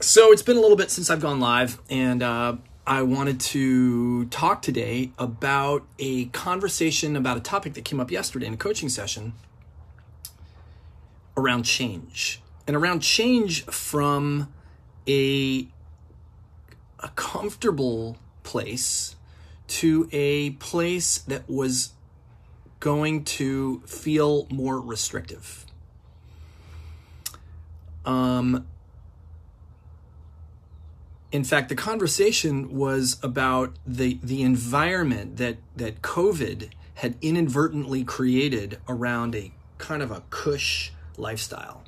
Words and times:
so 0.00 0.32
it's 0.32 0.42
been 0.42 0.56
a 0.56 0.60
little 0.60 0.76
bit 0.76 0.90
since 0.90 1.10
I've 1.10 1.20
gone 1.20 1.40
live, 1.40 1.80
and 1.88 2.22
uh, 2.22 2.56
I 2.86 3.02
wanted 3.02 3.40
to 3.40 4.26
talk 4.26 4.62
today 4.62 5.10
about 5.18 5.84
a 5.98 6.26
conversation 6.26 7.16
about 7.16 7.36
a 7.36 7.40
topic 7.40 7.74
that 7.74 7.84
came 7.84 7.98
up 7.98 8.10
yesterday 8.10 8.46
in 8.46 8.54
a 8.54 8.58
coaching 8.58 8.88
session 8.88 9.32
around 11.36 11.64
change. 11.64 12.40
And 12.66 12.76
around 12.76 13.00
change 13.00 13.64
from 13.64 14.52
a, 15.08 15.68
a 17.00 17.08
comfortable 17.14 18.18
place 18.42 19.16
to 19.68 20.08
a 20.12 20.50
place 20.50 21.18
that 21.18 21.48
was 21.48 21.92
going 22.80 23.24
to 23.24 23.80
feel 23.86 24.46
more 24.50 24.80
restrictive. 24.80 25.64
Um, 28.04 28.66
in 31.36 31.44
fact, 31.44 31.68
the 31.68 31.74
conversation 31.74 32.74
was 32.74 33.18
about 33.22 33.76
the 33.86 34.18
the 34.22 34.40
environment 34.40 35.36
that 35.36 35.58
that 35.76 36.00
COVID 36.00 36.70
had 36.94 37.14
inadvertently 37.20 38.04
created 38.04 38.78
around 38.88 39.34
a 39.34 39.52
kind 39.76 40.02
of 40.02 40.10
a 40.10 40.22
cush 40.30 40.92
lifestyle, 41.18 41.84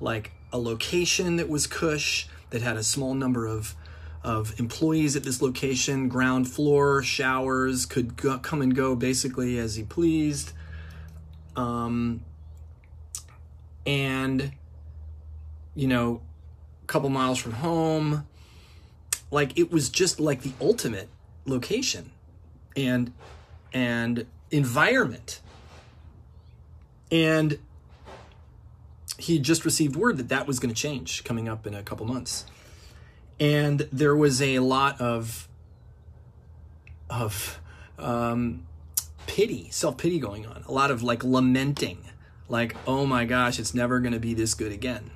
like 0.00 0.30
a 0.52 0.58
location 0.58 1.34
that 1.36 1.48
was 1.48 1.66
cush 1.66 2.28
that 2.50 2.62
had 2.62 2.76
a 2.76 2.84
small 2.84 3.14
number 3.14 3.46
of 3.46 3.74
of 4.22 4.58
employees 4.60 5.16
at 5.16 5.24
this 5.24 5.42
location, 5.42 6.08
ground 6.08 6.48
floor 6.48 7.02
showers 7.02 7.86
could 7.86 8.16
go, 8.16 8.38
come 8.38 8.62
and 8.62 8.76
go 8.76 8.94
basically 8.94 9.58
as 9.58 9.74
he 9.74 9.82
pleased, 9.82 10.52
um, 11.56 12.24
and 13.84 14.52
you 15.74 15.88
know, 15.88 16.22
a 16.84 16.86
couple 16.86 17.08
miles 17.08 17.38
from 17.40 17.54
home 17.54 18.24
like 19.34 19.58
it 19.58 19.72
was 19.72 19.88
just 19.88 20.20
like 20.20 20.42
the 20.42 20.52
ultimate 20.60 21.08
location 21.44 22.12
and 22.76 23.12
and 23.72 24.26
environment. 24.52 25.40
And 27.10 27.58
he 29.18 29.40
just 29.40 29.64
received 29.64 29.96
word 29.96 30.18
that 30.18 30.28
that 30.28 30.46
was 30.46 30.60
going 30.60 30.72
to 30.72 30.80
change 30.80 31.24
coming 31.24 31.48
up 31.48 31.66
in 31.66 31.74
a 31.74 31.82
couple 31.82 32.06
months. 32.06 32.46
And 33.40 33.88
there 33.92 34.14
was 34.14 34.40
a 34.40 34.60
lot 34.60 35.00
of 35.00 35.48
of 37.10 37.60
um, 37.98 38.66
pity 39.26 39.68
self-pity 39.70 40.20
going 40.20 40.46
on. 40.46 40.62
A 40.68 40.72
lot 40.72 40.92
of 40.92 41.02
like 41.02 41.24
lamenting. 41.24 41.98
Like 42.48 42.76
oh 42.86 43.04
my 43.04 43.24
gosh 43.24 43.58
it's 43.58 43.74
never 43.74 43.98
going 43.98 44.12
to 44.12 44.20
be 44.20 44.32
this 44.32 44.54
good 44.54 44.70
again. 44.70 45.10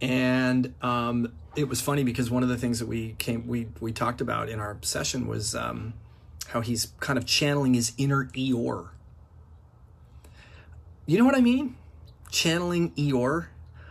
And 0.00 0.72
um, 0.80 1.34
it 1.56 1.68
was 1.68 1.80
funny 1.80 2.04
because 2.04 2.30
one 2.30 2.42
of 2.42 2.48
the 2.48 2.56
things 2.56 2.78
that 2.78 2.86
we 2.86 3.14
came 3.18 3.46
we 3.46 3.68
we 3.80 3.92
talked 3.92 4.20
about 4.20 4.48
in 4.48 4.60
our 4.60 4.78
session 4.82 5.26
was 5.26 5.54
um, 5.54 5.94
how 6.48 6.60
he's 6.60 6.92
kind 7.00 7.18
of 7.18 7.26
channeling 7.26 7.74
his 7.74 7.92
inner 7.98 8.26
Eeyore. 8.26 8.88
You 11.06 11.18
know 11.18 11.24
what 11.24 11.36
I 11.36 11.40
mean? 11.40 11.76
Channeling 12.30 12.92
Eeyore. 12.92 13.46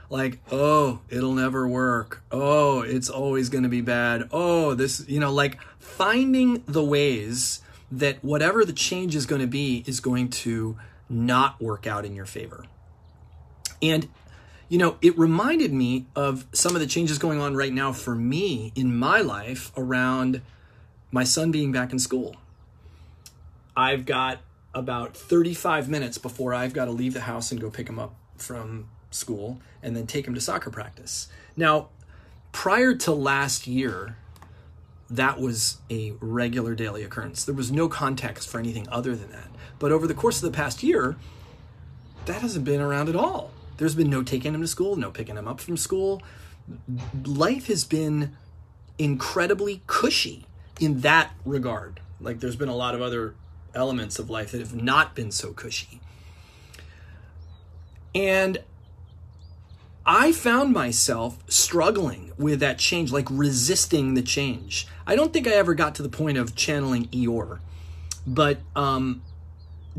Like, 0.09 0.39
oh, 0.51 1.01
it'll 1.09 1.33
never 1.33 1.67
work. 1.67 2.23
Oh, 2.31 2.81
it's 2.81 3.09
always 3.09 3.49
going 3.49 3.63
to 3.63 3.69
be 3.69 3.81
bad. 3.81 4.27
Oh, 4.31 4.73
this, 4.73 5.07
you 5.07 5.19
know, 5.19 5.31
like 5.31 5.59
finding 5.77 6.63
the 6.65 6.83
ways 6.83 7.61
that 7.91 8.23
whatever 8.23 8.65
the 8.65 8.73
change 8.73 9.15
is 9.15 9.27
going 9.27 9.41
to 9.41 9.47
be 9.47 9.83
is 9.85 9.99
going 9.99 10.29
to 10.29 10.77
not 11.09 11.61
work 11.61 11.85
out 11.85 12.05
in 12.05 12.15
your 12.15 12.25
favor. 12.25 12.65
And 13.81 14.09
you 14.69 14.77
know, 14.77 14.97
it 15.01 15.17
reminded 15.17 15.73
me 15.73 16.05
of 16.15 16.45
some 16.53 16.75
of 16.75 16.81
the 16.81 16.87
changes 16.87 17.17
going 17.17 17.41
on 17.41 17.55
right 17.55 17.73
now 17.73 17.91
for 17.91 18.15
me 18.15 18.71
in 18.75 18.95
my 18.95 19.19
life 19.19 19.71
around 19.75 20.41
my 21.11 21.23
son 21.23 21.51
being 21.51 21.71
back 21.71 21.91
in 21.91 21.97
school. 21.97 22.35
I've 23.75 24.05
got 24.05 24.39
about 24.73 25.17
35 25.17 25.89
minutes 25.89 26.19
before 26.19 26.53
I've 26.53 26.73
got 26.73 26.85
to 26.85 26.91
leave 26.91 27.15
the 27.15 27.21
house 27.21 27.51
and 27.51 27.59
go 27.59 27.71
pick 27.71 27.89
him 27.89 27.97
up 27.97 28.13
from 28.37 28.87
school 29.09 29.59
and 29.81 29.95
then 29.95 30.05
take 30.05 30.27
him 30.27 30.35
to 30.35 30.41
soccer 30.41 30.69
practice. 30.69 31.27
Now, 31.57 31.89
prior 32.51 32.93
to 32.93 33.11
last 33.11 33.65
year, 33.65 34.17
that 35.09 35.39
was 35.39 35.79
a 35.89 36.13
regular 36.19 36.75
daily 36.75 37.03
occurrence. 37.03 37.43
There 37.43 37.55
was 37.55 37.71
no 37.71 37.87
context 37.87 38.47
for 38.47 38.59
anything 38.59 38.87
other 38.89 39.15
than 39.15 39.31
that. 39.31 39.47
But 39.79 39.91
over 39.91 40.05
the 40.05 40.13
course 40.13 40.43
of 40.43 40.51
the 40.51 40.55
past 40.55 40.83
year, 40.83 41.15
that 42.25 42.41
hasn't 42.41 42.65
been 42.65 42.81
around 42.81 43.09
at 43.09 43.15
all. 43.15 43.51
There's 43.79 43.95
been 43.95 44.09
no 44.09 44.23
taking 44.23 44.53
him 44.53 44.59
to 44.59 44.67
school, 44.67 44.97
no 44.97 45.09
picking 45.09 45.37
him 45.37 45.47
up 45.47 45.61
from 45.61 45.77
school. 45.77 46.21
Life 47.23 47.67
has 47.67 47.85
been 47.85 48.35
incredibly 48.97 49.81
cushy 49.87 50.45
in 50.81 50.99
that 50.99 51.31
regard. 51.45 52.01
Like 52.19 52.41
there's 52.41 52.57
been 52.57 52.67
a 52.67 52.75
lot 52.75 52.93
of 52.93 53.01
other 53.01 53.35
elements 53.73 54.19
of 54.19 54.29
life 54.29 54.51
that 54.51 54.59
have 54.59 54.75
not 54.75 55.15
been 55.15 55.31
so 55.31 55.53
cushy. 55.53 56.01
And 58.13 58.57
I 60.05 60.33
found 60.33 60.73
myself 60.73 61.37
struggling 61.47 62.33
with 62.37 62.59
that 62.59 62.79
change, 62.79 63.13
like 63.13 63.29
resisting 63.31 64.13
the 64.13 64.21
change. 64.21 64.87
I 65.07 65.15
don't 65.15 65.31
think 65.31 65.47
I 65.47 65.51
ever 65.51 65.73
got 65.73 65.95
to 65.95 66.03
the 66.03 66.09
point 66.09 66.37
of 66.37 66.53
channeling 66.53 67.07
Eeyore, 67.07 67.59
but 68.27 68.59
um, 68.75 69.21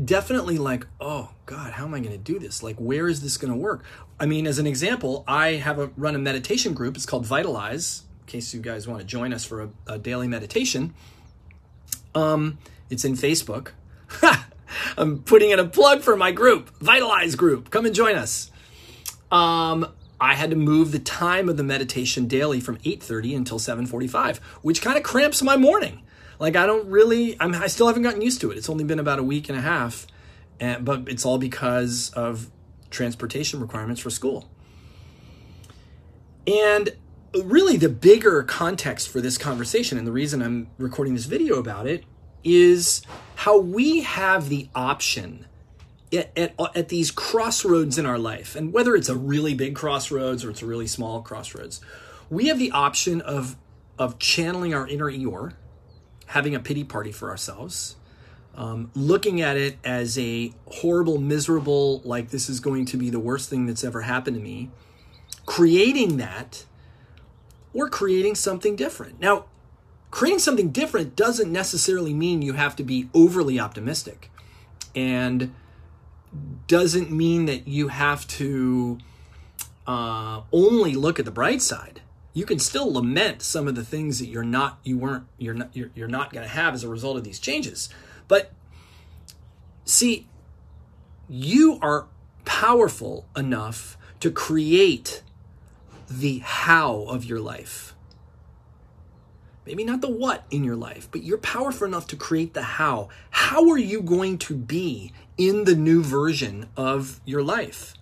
definitely 0.03 0.57
like, 0.57 0.87
oh 0.99 1.31
God, 1.45 1.73
how 1.73 1.85
am 1.85 1.93
I 1.93 1.99
going 1.99 2.11
to 2.11 2.17
do 2.17 2.39
this? 2.39 2.63
Like, 2.63 2.77
where 2.77 3.07
is 3.07 3.21
this 3.21 3.37
going 3.37 3.51
to 3.51 3.57
work? 3.57 3.83
I 4.19 4.25
mean, 4.25 4.47
as 4.47 4.59
an 4.59 4.67
example, 4.67 5.23
I 5.27 5.53
have 5.53 5.79
a 5.79 5.87
run 5.97 6.15
a 6.15 6.19
meditation 6.19 6.73
group. 6.73 6.95
It's 6.95 7.05
called 7.05 7.25
Vitalize. 7.25 8.03
In 8.21 8.27
case 8.27 8.53
you 8.53 8.61
guys 8.61 8.87
want 8.87 9.01
to 9.01 9.05
join 9.05 9.33
us 9.33 9.43
for 9.43 9.63
a, 9.63 9.69
a 9.87 9.99
daily 9.99 10.27
meditation, 10.27 10.93
um, 12.15 12.57
it's 12.89 13.03
in 13.03 13.13
Facebook. 13.13 13.71
I'm 14.97 15.19
putting 15.19 15.51
in 15.51 15.59
a 15.59 15.65
plug 15.65 16.01
for 16.01 16.15
my 16.15 16.31
group, 16.31 16.69
Vitalize 16.79 17.35
group. 17.35 17.69
Come 17.69 17.85
and 17.85 17.95
join 17.95 18.15
us. 18.15 18.51
Um, 19.31 19.87
I 20.19 20.35
had 20.35 20.51
to 20.51 20.55
move 20.55 20.91
the 20.91 20.99
time 20.99 21.49
of 21.49 21.57
the 21.57 21.63
meditation 21.63 22.27
daily 22.27 22.59
from 22.59 22.77
8:30 22.77 23.35
until 23.35 23.59
7:45, 23.59 24.37
which 24.61 24.81
kind 24.81 24.97
of 24.97 25.03
cramps 25.03 25.41
my 25.41 25.57
morning. 25.57 26.03
Like 26.41 26.55
I 26.55 26.65
don't 26.65 26.87
really, 26.87 27.39
I'm, 27.39 27.53
I 27.53 27.67
still 27.67 27.85
haven't 27.85 28.01
gotten 28.01 28.23
used 28.23 28.41
to 28.41 28.49
it. 28.49 28.57
It's 28.57 28.67
only 28.67 28.83
been 28.83 28.97
about 28.97 29.19
a 29.19 29.23
week 29.23 29.47
and 29.47 29.55
a 29.55 29.61
half, 29.61 30.07
and, 30.59 30.83
but 30.83 31.07
it's 31.07 31.23
all 31.23 31.37
because 31.37 32.09
of 32.15 32.49
transportation 32.89 33.59
requirements 33.59 34.01
for 34.01 34.09
school. 34.09 34.49
And 36.47 36.97
really, 37.43 37.77
the 37.77 37.89
bigger 37.89 38.41
context 38.41 39.09
for 39.09 39.21
this 39.21 39.37
conversation, 39.37 39.99
and 39.99 40.07
the 40.07 40.11
reason 40.11 40.41
I'm 40.41 40.71
recording 40.79 41.13
this 41.13 41.25
video 41.25 41.59
about 41.59 41.85
it, 41.85 42.05
is 42.43 43.03
how 43.35 43.59
we 43.59 44.01
have 44.01 44.49
the 44.49 44.67
option 44.73 45.45
at, 46.11 46.35
at, 46.35 46.55
at, 46.73 46.89
these 46.89 47.11
crossroads 47.11 47.99
in 47.99 48.07
our 48.07 48.17
life, 48.17 48.55
and 48.55 48.73
whether 48.73 48.95
it's 48.95 49.09
a 49.09 49.15
really 49.15 49.53
big 49.53 49.75
crossroads 49.75 50.43
or 50.43 50.49
it's 50.49 50.63
a 50.63 50.65
really 50.65 50.87
small 50.87 51.21
crossroads, 51.21 51.81
we 52.31 52.47
have 52.47 52.57
the 52.57 52.71
option 52.71 53.21
of 53.21 53.57
of 53.99 54.17
channeling 54.17 54.73
our 54.73 54.87
inner 54.87 55.11
Eeyore 55.11 55.53
having 56.31 56.55
a 56.55 56.59
pity 56.59 56.83
party 56.83 57.11
for 57.11 57.29
ourselves, 57.29 57.97
um, 58.55 58.89
looking 58.95 59.41
at 59.41 59.57
it 59.57 59.77
as 59.83 60.17
a 60.17 60.53
horrible, 60.65 61.17
miserable, 61.17 62.01
like 62.05 62.29
this 62.29 62.49
is 62.49 62.61
going 62.61 62.85
to 62.85 62.95
be 62.95 63.09
the 63.09 63.19
worst 63.19 63.49
thing 63.49 63.65
that's 63.65 63.83
ever 63.83 64.01
happened 64.01 64.37
to 64.37 64.41
me, 64.41 64.69
creating 65.45 66.15
that, 66.17 66.65
or 67.73 67.89
creating 67.89 68.35
something 68.35 68.77
different. 68.77 69.19
Now, 69.19 69.45
creating 70.09 70.39
something 70.39 70.71
different 70.71 71.17
doesn't 71.17 71.51
necessarily 71.51 72.13
mean 72.13 72.41
you 72.41 72.53
have 72.53 72.77
to 72.77 72.83
be 72.83 73.09
overly 73.13 73.59
optimistic 73.59 74.31
and 74.95 75.53
doesn't 76.67 77.11
mean 77.11 77.45
that 77.45 77.67
you 77.67 77.89
have 77.89 78.25
to 78.27 78.99
uh, 79.85 80.43
only 80.53 80.93
look 80.93 81.19
at 81.19 81.25
the 81.25 81.31
bright 81.31 81.61
side 81.61 82.01
you 82.33 82.45
can 82.45 82.59
still 82.59 82.91
lament 82.93 83.41
some 83.41 83.67
of 83.67 83.75
the 83.75 83.83
things 83.83 84.19
that 84.19 84.27
you're 84.27 84.43
not 84.43 84.79
you 84.83 84.97
weren't 84.97 85.25
you're 85.37 85.53
not 85.53 85.75
you're, 85.75 85.91
you're 85.95 86.07
not 86.07 86.31
going 86.31 86.43
to 86.43 86.53
have 86.53 86.73
as 86.73 86.83
a 86.83 86.89
result 86.89 87.17
of 87.17 87.23
these 87.23 87.39
changes. 87.39 87.89
But 88.27 88.51
see 89.85 90.27
you 91.27 91.77
are 91.81 92.07
powerful 92.45 93.25
enough 93.35 93.97
to 94.19 94.31
create 94.31 95.23
the 96.09 96.39
how 96.39 97.01
of 97.03 97.25
your 97.25 97.39
life. 97.39 97.95
Maybe 99.65 99.83
not 99.83 100.01
the 100.01 100.09
what 100.09 100.45
in 100.49 100.63
your 100.63 100.75
life 100.75 101.09
but 101.11 101.23
you're 101.23 101.37
powerful 101.37 101.85
enough 101.85 102.07
to 102.07 102.15
create 102.15 102.53
the 102.53 102.63
how. 102.63 103.09
How 103.29 103.69
are 103.69 103.77
you 103.77 104.01
going 104.01 104.37
to 104.39 104.55
be 104.55 105.11
in 105.37 105.65
the 105.65 105.75
new 105.75 106.01
version 106.01 106.69
of 106.77 107.19
your 107.25 107.43
life? 107.43 107.93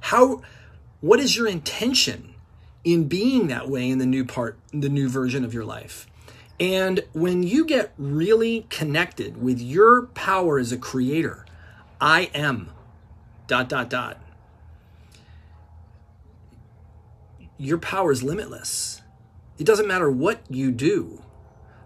How 0.00 0.42
what 1.00 1.20
is 1.20 1.36
your 1.36 1.46
intention 1.46 2.34
in 2.84 3.08
being 3.08 3.48
that 3.48 3.68
way 3.68 3.90
in 3.90 3.98
the 3.98 4.06
new 4.06 4.24
part, 4.24 4.58
the 4.72 4.88
new 4.88 5.08
version 5.08 5.44
of 5.44 5.52
your 5.52 5.64
life. 5.64 6.06
And 6.60 7.04
when 7.12 7.42
you 7.42 7.64
get 7.64 7.92
really 7.96 8.66
connected 8.68 9.40
with 9.40 9.60
your 9.60 10.06
power 10.06 10.58
as 10.58 10.72
a 10.72 10.78
creator, 10.78 11.46
I 12.00 12.30
am 12.34 12.70
dot 13.46 13.68
dot 13.68 13.90
dot. 13.90 14.20
your 17.58 17.78
power 17.78 18.12
is 18.12 18.22
limitless. 18.22 19.02
It 19.58 19.64
doesn't 19.64 19.88
matter 19.88 20.10
what 20.10 20.40
you 20.48 20.70
do, 20.70 21.22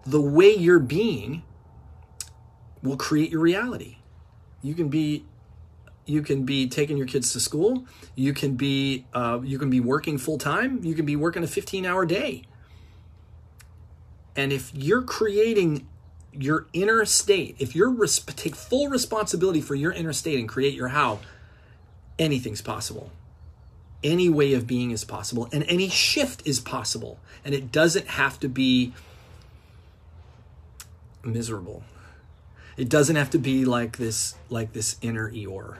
the 0.04 0.20
way 0.20 0.54
you're 0.54 0.78
being 0.78 1.42
will 2.82 2.98
create 2.98 3.30
your 3.30 3.40
reality. 3.40 3.96
You 4.60 4.74
can 4.74 4.88
be 4.88 5.24
you 6.04 6.22
can 6.22 6.44
be 6.44 6.68
taking 6.68 6.96
your 6.96 7.06
kids 7.06 7.32
to 7.32 7.40
school. 7.40 7.86
You 8.14 8.32
can 8.32 8.54
be 8.54 9.06
uh, 9.14 9.40
you 9.42 9.58
can 9.58 9.70
be 9.70 9.80
working 9.80 10.18
full 10.18 10.38
time. 10.38 10.82
You 10.82 10.94
can 10.94 11.06
be 11.06 11.16
working 11.16 11.44
a 11.44 11.46
15 11.46 11.86
hour 11.86 12.04
day. 12.04 12.42
And 14.34 14.52
if 14.52 14.72
you're 14.74 15.02
creating 15.02 15.86
your 16.32 16.66
inner 16.72 17.04
state, 17.04 17.56
if 17.58 17.76
you're 17.76 17.90
res- 17.90 18.18
take 18.20 18.56
full 18.56 18.88
responsibility 18.88 19.60
for 19.60 19.74
your 19.74 19.92
inner 19.92 20.12
state 20.12 20.38
and 20.38 20.48
create 20.48 20.74
your 20.74 20.88
how, 20.88 21.20
anything's 22.18 22.62
possible. 22.62 23.10
Any 24.02 24.28
way 24.28 24.54
of 24.54 24.66
being 24.66 24.90
is 24.90 25.04
possible, 25.04 25.48
and 25.52 25.64
any 25.68 25.88
shift 25.88 26.44
is 26.44 26.58
possible. 26.58 27.20
And 27.44 27.54
it 27.54 27.70
doesn't 27.70 28.08
have 28.08 28.40
to 28.40 28.48
be 28.48 28.92
miserable. 31.22 31.84
It 32.82 32.88
doesn't 32.88 33.14
have 33.14 33.30
to 33.30 33.38
be 33.38 33.64
like 33.64 33.96
this, 33.96 34.34
like 34.50 34.72
this 34.72 34.96
inner 35.02 35.30
Eeyore. 35.30 35.76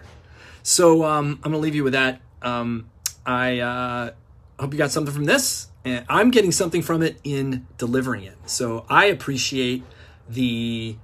So 0.62 1.02
um, 1.02 1.40
I'm 1.42 1.50
gonna 1.50 1.58
leave 1.58 1.74
you 1.74 1.82
with 1.82 1.94
that. 1.94 2.20
Um, 2.42 2.88
I 3.26 3.58
uh, 3.58 4.10
hope 4.56 4.72
you 4.72 4.78
got 4.78 4.92
something 4.92 5.12
from 5.12 5.24
this, 5.24 5.66
and 5.84 6.04
I'm 6.08 6.30
getting 6.30 6.52
something 6.52 6.80
from 6.80 7.02
it 7.02 7.18
in 7.24 7.66
delivering 7.76 8.22
it. 8.22 8.36
So 8.46 8.86
I 8.88 9.06
appreciate 9.06 9.82
the 10.28 10.96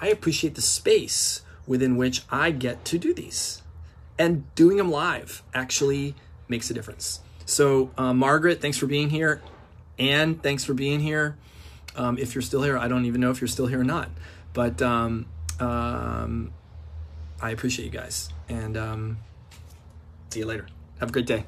I 0.00 0.06
appreciate 0.10 0.54
the 0.54 0.62
space 0.62 1.42
within 1.66 1.96
which 1.96 2.22
I 2.30 2.52
get 2.52 2.84
to 2.84 2.98
do 2.98 3.14
these. 3.14 3.62
And 4.16 4.44
doing 4.54 4.76
them 4.76 4.92
live 4.92 5.42
actually 5.52 6.14
makes 6.46 6.70
a 6.70 6.74
difference. 6.74 7.18
So, 7.46 7.90
uh, 7.98 8.14
Margaret, 8.14 8.60
thanks 8.60 8.78
for 8.78 8.86
being 8.86 9.10
here. 9.10 9.42
Anne, 9.98 10.36
thanks 10.36 10.62
for 10.62 10.72
being 10.72 11.00
here. 11.00 11.36
Um, 11.96 12.18
if 12.18 12.34
you're 12.34 12.42
still 12.42 12.62
here, 12.62 12.76
I 12.76 12.88
don't 12.88 13.04
even 13.04 13.20
know 13.20 13.30
if 13.30 13.40
you're 13.40 13.48
still 13.48 13.66
here 13.66 13.80
or 13.80 13.84
not. 13.84 14.10
But 14.52 14.82
um, 14.82 15.26
um, 15.60 16.52
I 17.40 17.50
appreciate 17.50 17.84
you 17.84 17.90
guys. 17.90 18.30
And 18.48 18.76
um, 18.76 19.18
see 20.30 20.40
you 20.40 20.46
later. 20.46 20.66
Have 21.00 21.10
a 21.10 21.12
great 21.12 21.26
day. 21.26 21.44